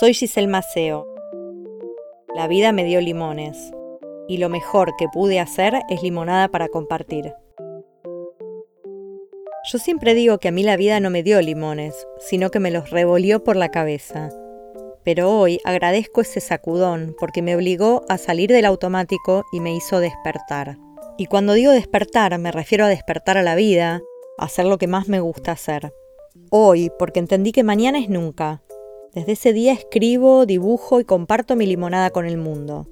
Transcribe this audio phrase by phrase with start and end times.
[0.00, 1.06] Soy Giselle Maceo.
[2.34, 3.56] La vida me dio limones
[4.26, 7.32] y lo mejor que pude hacer es limonada para compartir.
[9.70, 12.72] Yo siempre digo que a mí la vida no me dio limones, sino que me
[12.72, 14.30] los revolvió por la cabeza.
[15.04, 20.00] Pero hoy agradezco ese sacudón porque me obligó a salir del automático y me hizo
[20.00, 20.76] despertar.
[21.18, 24.02] Y cuando digo despertar me refiero a despertar a la vida,
[24.38, 25.94] a hacer lo que más me gusta hacer.
[26.50, 28.64] Hoy, porque entendí que mañana es nunca,
[29.14, 32.88] desde ese día escribo, dibujo y comparto mi limonada con el mundo.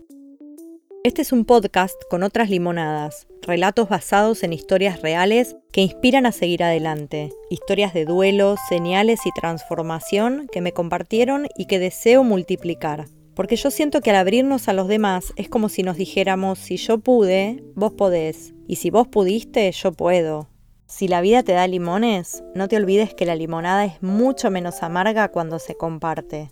[1.03, 6.33] Este es un podcast con otras limonadas, relatos basados en historias reales que inspiran a
[6.33, 13.07] seguir adelante, historias de duelo, señales y transformación que me compartieron y que deseo multiplicar.
[13.35, 16.77] Porque yo siento que al abrirnos a los demás es como si nos dijéramos, si
[16.77, 20.52] yo pude, vos podés, y si vos pudiste, yo puedo.
[20.95, 24.83] Si la vida te da limones, no te olvides que la limonada es mucho menos
[24.83, 26.51] amarga cuando se comparte.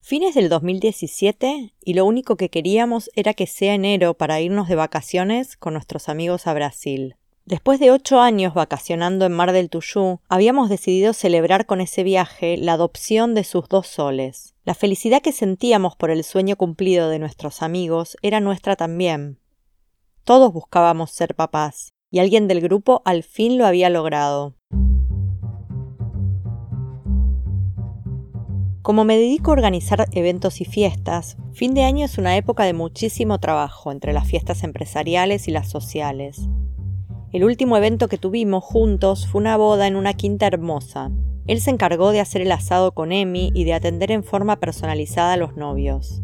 [0.00, 4.76] Fines del 2017 y lo único que queríamos era que sea enero para irnos de
[4.76, 7.16] vacaciones con nuestros amigos a Brasil.
[7.44, 12.56] Después de ocho años vacacionando en Mar del Tuyú, habíamos decidido celebrar con ese viaje
[12.56, 14.54] la adopción de sus dos soles.
[14.64, 19.41] La felicidad que sentíamos por el sueño cumplido de nuestros amigos era nuestra también.
[20.24, 24.54] Todos buscábamos ser papás, y alguien del grupo al fin lo había logrado.
[28.82, 32.72] Como me dedico a organizar eventos y fiestas, fin de año es una época de
[32.72, 36.48] muchísimo trabajo entre las fiestas empresariales y las sociales.
[37.32, 41.10] El último evento que tuvimos juntos fue una boda en una quinta hermosa.
[41.48, 45.32] Él se encargó de hacer el asado con Emi y de atender en forma personalizada
[45.32, 46.22] a los novios.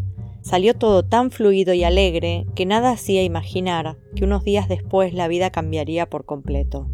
[0.48, 5.28] Salió todo tan fluido y alegre que nada hacía imaginar que unos días después la
[5.28, 6.88] vida cambiaría por completo.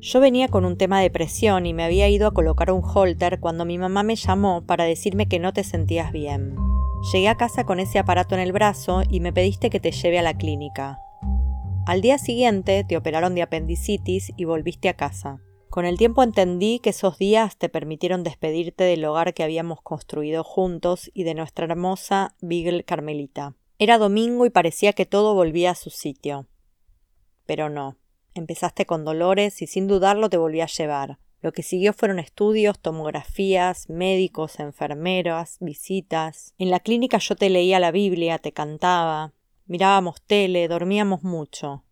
[0.00, 3.40] Yo venía con un tema de presión y me había ido a colocar un holter
[3.40, 6.56] cuando mi mamá me llamó para decirme que no te sentías bien.
[7.12, 10.18] Llegué a casa con ese aparato en el brazo y me pediste que te lleve
[10.18, 10.98] a la clínica.
[11.84, 15.42] Al día siguiente te operaron de apendicitis y volviste a casa.
[15.70, 20.42] Con el tiempo entendí que esos días te permitieron despedirte del hogar que habíamos construido
[20.42, 23.54] juntos y de nuestra hermosa Beagle Carmelita.
[23.78, 26.46] Era domingo y parecía que todo volvía a su sitio.
[27.44, 27.96] Pero no.
[28.34, 31.18] Empezaste con dolores y sin dudarlo te volví a llevar.
[31.40, 36.54] Lo que siguió fueron estudios, tomografías, médicos, enfermeras, visitas.
[36.58, 39.34] En la clínica yo te leía la Biblia, te cantaba,
[39.66, 41.84] mirábamos tele, dormíamos mucho.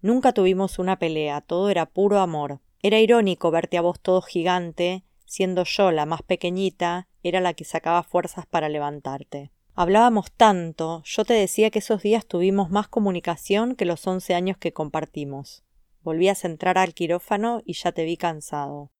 [0.00, 2.60] Nunca tuvimos una pelea, todo era puro amor.
[2.82, 7.64] Era irónico verte a vos todo gigante, siendo yo la más pequeñita, era la que
[7.64, 9.50] sacaba fuerzas para levantarte.
[9.74, 14.56] Hablábamos tanto, yo te decía que esos días tuvimos más comunicación que los once años
[14.56, 15.64] que compartimos.
[16.00, 18.90] Volvías a entrar al quirófano y ya te vi cansado.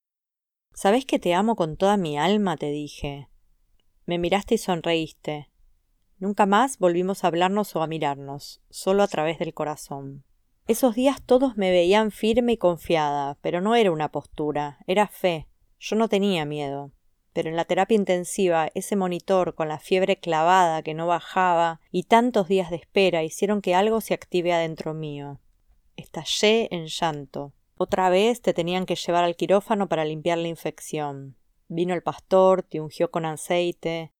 [0.75, 2.59] ¿Sabés que te amo con toda mi alma?
[2.59, 3.31] te dije.
[4.04, 5.50] Me miraste y sonreíste.
[6.19, 10.25] Nunca más volvimos a hablarnos o a mirarnos, solo a través del corazón.
[10.69, 15.47] Esos días todos me veían firme y confiada, pero no era una postura, era fe.
[15.78, 16.91] Yo no tenía miedo.
[17.32, 22.03] Pero en la terapia intensiva, ese monitor con la fiebre clavada que no bajaba y
[22.04, 25.38] tantos días de espera hicieron que algo se active adentro mío.
[25.94, 27.53] Estallé en llanto.
[27.77, 31.37] Otra vez te tenían que llevar al quirófano para limpiar la infección.
[31.69, 34.10] Vino el pastor, te ungió con aceite.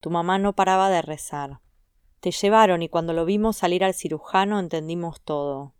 [0.00, 1.60] Tu mamá no paraba de rezar.
[2.20, 5.74] Te llevaron y cuando lo vimos salir al cirujano entendimos todo.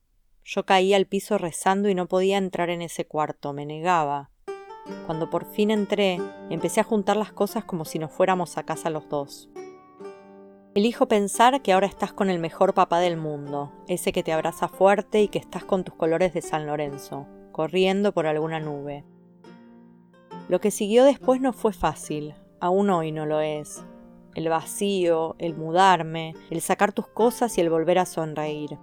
[0.44, 4.30] Yo caí al piso rezando y no podía entrar en ese cuarto, me negaba.
[5.06, 6.18] Cuando por fin entré,
[6.48, 9.50] empecé a juntar las cosas como si nos fuéramos a casa los dos.
[10.74, 14.68] Elijo pensar que ahora estás con el mejor papá del mundo, ese que te abraza
[14.68, 19.04] fuerte y que estás con tus colores de San Lorenzo, corriendo por alguna nube.
[20.48, 23.84] Lo que siguió después no fue fácil, aún hoy no lo es.
[24.34, 28.78] El vacío, el mudarme, el sacar tus cosas y el volver a sonreír.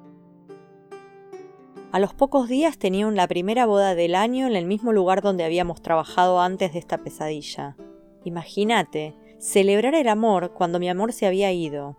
[1.93, 5.45] A los pocos días tenía la primera boda del año en el mismo lugar donde
[5.45, 7.77] habíamos trabajado antes de esta pesadilla.
[8.25, 11.95] Imagínate, celebrar el amor cuando mi amor se había ido.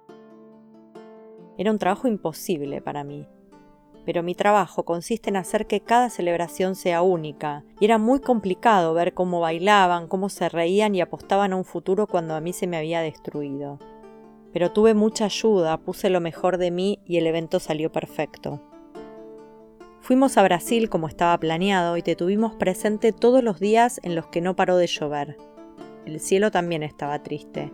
[1.57, 3.27] Era un trabajo imposible para mí.
[4.05, 8.93] Pero mi trabajo consiste en hacer que cada celebración sea única, y era muy complicado
[8.93, 12.67] ver cómo bailaban, cómo se reían y apostaban a un futuro cuando a mí se
[12.67, 13.79] me había destruido.
[14.53, 18.61] Pero tuve mucha ayuda, puse lo mejor de mí y el evento salió perfecto.
[20.09, 24.27] Fuimos a Brasil como estaba planeado y te tuvimos presente todos los días en los
[24.29, 25.37] que no paró de llover.
[26.07, 27.71] El cielo también estaba triste.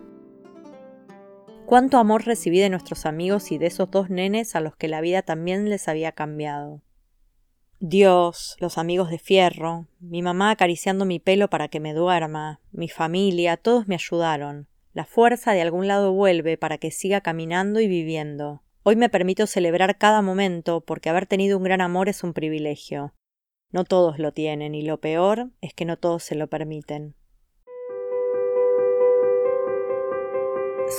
[1.65, 4.99] Cuánto amor recibí de nuestros amigos y de esos dos nenes a los que la
[4.99, 6.81] vida también les había cambiado.
[7.79, 12.89] Dios, los amigos de fierro, mi mamá acariciando mi pelo para que me duerma, mi
[12.89, 14.67] familia, todos me ayudaron.
[14.91, 18.64] La fuerza de algún lado vuelve para que siga caminando y viviendo.
[18.87, 23.15] Hoy me permito celebrar cada momento porque haber tenido un gran amor es un privilegio.
[23.71, 27.15] No todos lo tienen y lo peor es que no todos se lo permiten.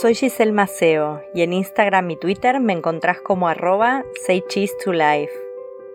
[0.01, 4.93] Soy Giselle Maceo y en Instagram y Twitter me encontrás como arroba say cheese to
[4.93, 5.31] life.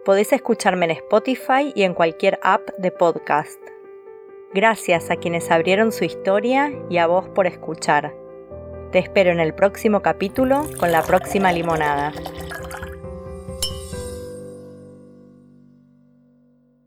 [0.06, 3.60] Podés escucharme en Spotify y en cualquier app de podcast.
[4.54, 8.21] Gracias a quienes abrieron su historia y a vos por escuchar.
[8.92, 12.12] Te espero en el próximo capítulo con la próxima limonada.